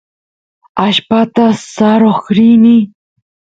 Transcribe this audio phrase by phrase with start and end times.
[0.85, 2.77] allpata saroq rini